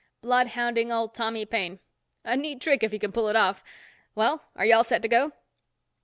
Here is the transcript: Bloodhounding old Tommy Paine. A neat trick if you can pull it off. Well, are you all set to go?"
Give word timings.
Bloodhounding 0.23 0.91
old 0.91 1.13
Tommy 1.13 1.45
Paine. 1.45 1.79
A 2.23 2.35
neat 2.35 2.59
trick 2.59 2.81
if 2.81 2.91
you 2.91 2.97
can 2.97 3.11
pull 3.11 3.27
it 3.29 3.35
off. 3.35 3.63
Well, 4.15 4.45
are 4.55 4.65
you 4.65 4.73
all 4.75 4.83
set 4.83 5.03
to 5.03 5.07
go?" 5.07 5.33